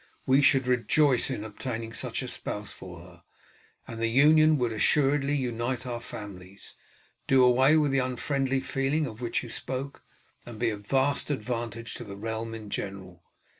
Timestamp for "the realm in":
12.03-12.71